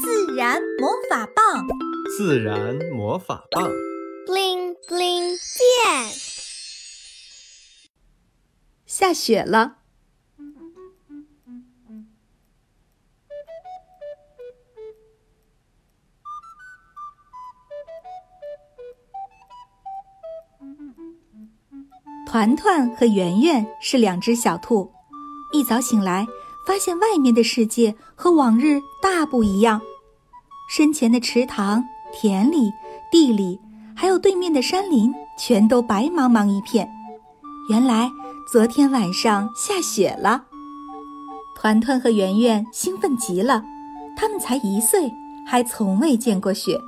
[0.00, 1.66] 自然魔法棒，
[2.16, 3.68] 自然魔法棒
[4.26, 6.12] ，bling bling 变。
[8.86, 9.78] 下雪了，
[22.26, 24.92] 团团和圆圆是两只小兔，
[25.52, 26.26] 一早醒来。
[26.66, 29.80] 发现外面的世界和往日大不一样，
[30.68, 31.82] 身前的池塘、
[32.12, 32.70] 田里、
[33.10, 33.58] 地里，
[33.96, 36.86] 还有对面的山林，全都白茫茫一片。
[37.70, 38.10] 原来
[38.52, 40.44] 昨天晚上下雪了。
[41.56, 43.64] 团团和圆圆兴奋极了，
[44.14, 45.10] 他们才一岁，
[45.46, 46.78] 还从未见过雪。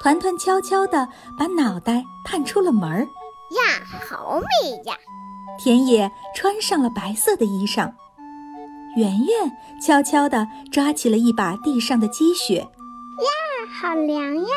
[0.00, 4.96] 团团悄悄地把脑袋探出了门儿，呀，好美呀！
[5.58, 7.92] 田野穿上了白色的衣裳。
[8.96, 12.68] 圆圆悄悄地抓起了一把地上的积雪，
[13.22, 13.30] 呀，
[13.80, 14.54] 好凉呀！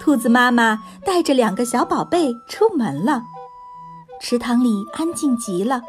[0.00, 3.22] 兔子妈妈带着两个小宝贝出门了。
[4.20, 5.82] 池塘里安静极了，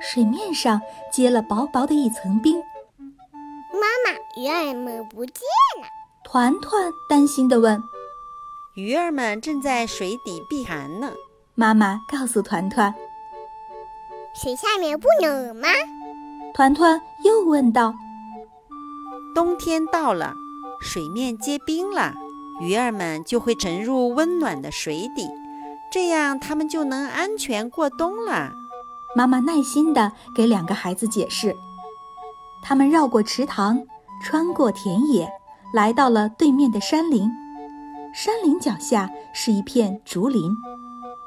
[0.00, 0.80] 水面上
[1.12, 2.56] 结了薄薄的一层冰。
[3.72, 5.42] 妈妈，鱼儿们不见
[5.80, 5.88] 了。
[6.24, 7.82] 团团担心地问
[8.76, 11.10] ：“鱼儿们正在水底避寒呢。”
[11.56, 12.94] 妈妈告诉团团
[14.40, 15.68] ：“水下面不冷吗？”
[16.54, 17.94] 团团又问道
[19.34, 20.34] ：“冬天到了，
[20.80, 22.14] 水面结冰了，
[22.60, 25.28] 鱼儿们就会沉入温暖的水底，
[25.92, 28.52] 这样它们就能安全过冬了。”
[29.16, 31.56] 妈妈耐心地给两个孩子解释。
[32.62, 33.84] 他们绕过池塘，
[34.22, 35.28] 穿过田野，
[35.74, 37.28] 来到了对面的山林。
[38.14, 40.56] 山林脚下是一片竹林，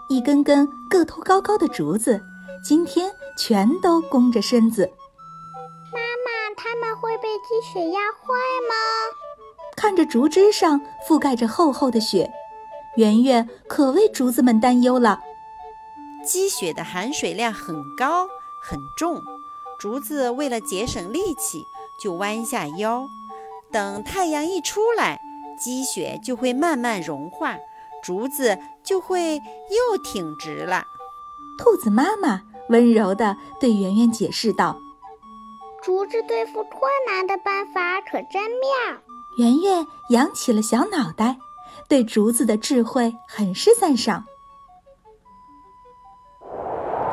[0.09, 2.21] 一根根个头高高的竹子，
[2.63, 4.89] 今天全都弓着身子。
[5.91, 8.33] 妈妈它们会被积雪压坏
[8.69, 8.75] 吗？
[9.83, 12.31] 看着竹枝上覆盖着厚厚的雪，
[12.95, 15.19] 圆圆可为竹子们担忧了。
[16.25, 18.25] 积雪的含水量很高
[18.61, 19.21] 很重，
[19.77, 21.65] 竹子为了节省力气，
[22.01, 23.05] 就弯下腰。
[23.73, 25.19] 等太阳一出来，
[25.59, 27.57] 积雪就会慢慢融化，
[28.01, 30.85] 竹子就会又挺直了。
[31.57, 34.79] 兔子妈妈温柔地对圆圆解释道。
[35.81, 39.02] 竹子对付困难的办法可真妙。
[39.37, 41.39] 圆圆扬起了小脑袋，
[41.87, 44.25] 对竹子的智慧很是赞赏。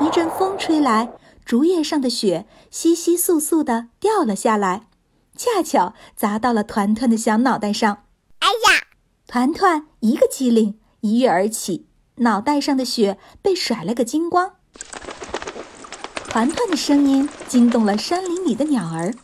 [0.01, 1.13] 一阵风吹来，
[1.45, 4.89] 竹叶上的雪稀稀簌簌地掉了下来，
[5.37, 8.05] 恰巧砸到了团团的小脑袋上。
[8.41, 8.87] 哎呀！
[9.27, 11.87] 团团一个机灵，一跃而起，
[12.17, 14.55] 脑袋上的雪被甩了个精光。
[16.29, 19.15] 团团的声音惊动了山林里的鸟儿，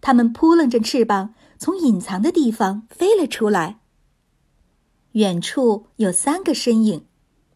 [0.00, 3.80] 它们扑棱着翅膀，从隐藏的地方飞了出来。
[5.12, 7.06] 远处有三个身影，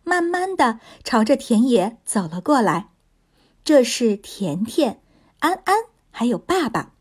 [0.05, 2.91] 慢慢的朝着田野走了过来。
[3.65, 5.01] 这是甜甜、
[5.39, 5.77] 安安
[6.11, 6.93] 还有爸爸，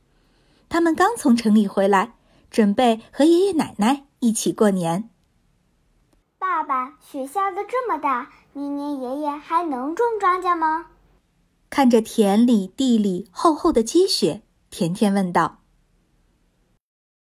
[0.70, 2.14] 他们刚从城里回来，
[2.52, 5.10] 准备和爷爷奶奶一起过年。
[6.38, 10.88] 爸爸，雪下的这么大，明年爷爷还能种庄稼吗？
[11.70, 15.61] 看着田里地里厚厚的积雪，甜甜问道：“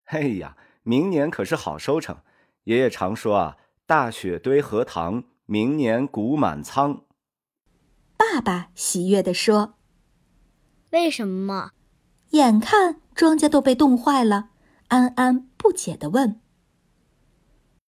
[0.05, 2.17] 哎呀，明年可是好收成。
[2.63, 7.03] 爷爷常说啊，大雪堆荷塘，明年谷满仓。”
[8.17, 9.75] 爸爸喜悦地说
[10.91, 11.71] ：“为什么？
[12.31, 14.49] 眼看庄稼都被冻坏了。”
[14.89, 16.39] 安安不解地问：“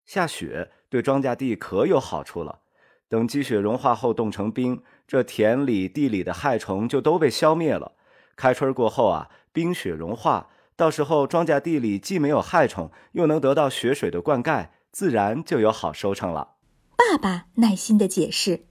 [0.06, 2.60] 下雪对庄稼地可有好处了。”
[3.08, 7.92] 等积雪融化后冻成冰，这田里地里的害虫就都被消灭了。
[8.36, 16.54] 开春过后啊，冰雪融化，到时候庄稼地里既没有害虫，又能得到雪水的灌溉，自然就有好收成了。
[16.96, 18.64] 爸爸耐心的解释：“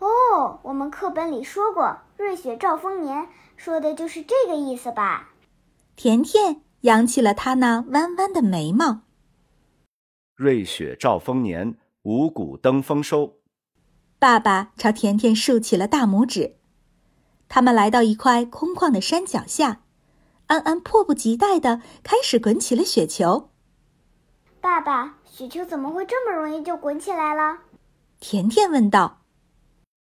[0.00, 5.30] 哦，我们课本里说过‘瑞雪兆丰年’，说的就是这个意思吧？”
[5.94, 9.02] 甜甜扬起了她那弯弯的眉毛。
[10.34, 11.76] 瑞雪兆丰年。
[12.02, 13.38] 五谷登丰收，
[14.20, 16.54] 爸爸朝甜甜竖起了大拇指。
[17.48, 19.80] 他们来到一块空旷的山脚下，
[20.46, 23.50] 安安迫不及待的开始滚起了雪球。
[24.60, 27.58] 爸爸，雪球怎么会这么容易就滚起来了？
[28.20, 29.22] 甜甜问道。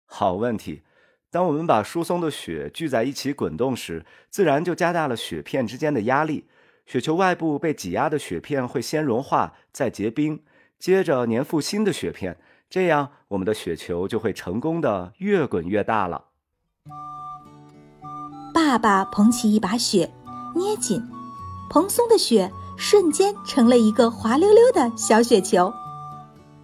[0.05, 0.83] 好问题，
[1.31, 6.47] 当我们把疏松的雪聚在一起滚动时，自然就加大了雪片之间的压力。
[6.85, 10.43] 雪球外部被挤压的雪片会先融化，再结冰。
[10.77, 12.37] 接着粘附新的雪片，
[12.69, 16.25] 这样我们的雪球就会成功的越滚越大了。
[18.53, 20.13] 爸爸捧起一把雪，
[20.55, 21.03] 捏紧，
[21.69, 25.73] 蓬松的雪瞬间成了一个滑溜溜的小雪球。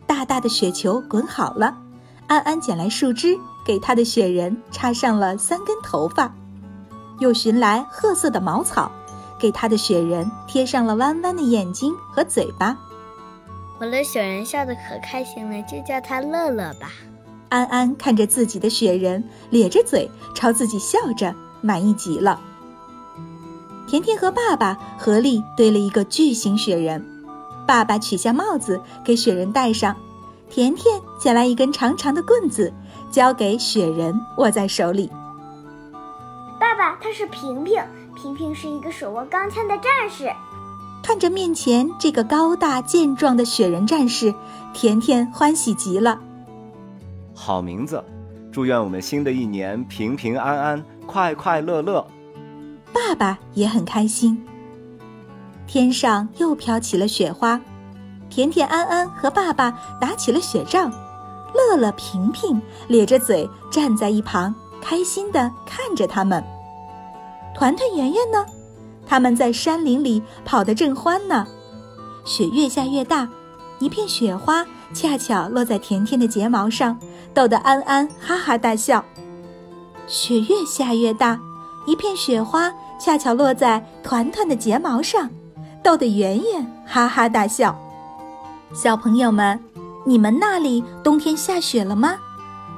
[0.08, 1.78] 大大的雪球滚好了，
[2.28, 6.34] 安安捡来树枝，给他的雪人插上了三根头发，
[7.20, 8.90] 又寻来褐色的茅草，
[9.38, 12.78] 给他的雪人贴上了弯弯的眼睛和嘴巴。
[13.78, 16.92] 我的雪人笑得可开心了，就叫他乐乐吧。
[17.50, 22.40] 安安看着自己的雪人，咧着嘴朝自己笑着，满意极了。
[23.92, 27.06] 甜甜和爸爸合力堆了一个巨型雪人，
[27.68, 29.94] 爸爸取下帽子给雪人戴上，
[30.50, 32.72] 甜甜捡来一根长长的棍子，
[33.12, 35.12] 交给雪人握在手里。
[36.58, 37.84] 爸爸，他是平平，
[38.16, 40.32] 平平是一个手握钢枪的战士。
[41.04, 44.34] 看着面前这个高大健壮的雪人战士，
[44.72, 46.18] 甜甜欢喜极了。
[47.36, 48.02] 好名字，
[48.54, 52.08] 祝愿我们新的一年平平安安、快快乐乐。
[52.94, 54.46] 爸爸也很开心。
[55.68, 57.60] 天上又飘起了雪花，
[58.30, 60.92] 甜甜、安安和爸爸打起了雪仗，
[61.54, 66.44] 乐乐、平平咧着嘴站在一旁，开心地看着他们。
[67.56, 68.46] 团团、圆圆呢？
[69.06, 71.48] 他们在山林里跑得正欢呢。
[72.24, 73.28] 雪越下越大，
[73.80, 76.98] 一片雪花恰巧落在甜甜的睫毛上，
[77.34, 79.04] 逗得安安哈哈大笑。
[80.08, 81.40] 雪越下越大，
[81.86, 82.72] 一片雪花。
[83.04, 85.28] 恰巧落在团团的睫毛上，
[85.82, 87.76] 逗得圆圆哈哈大笑。
[88.76, 89.60] 小朋友们，
[90.06, 92.16] 你们那里冬天下雪了吗？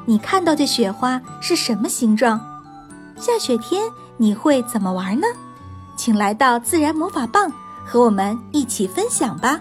[0.06, 2.40] 你看到的雪花是什么形状？
[3.18, 3.84] 下雪天
[4.16, 5.28] 你会怎么玩呢？
[5.98, 7.52] 请来到自然魔法棒，
[7.86, 9.60] 和我们一起分享吧。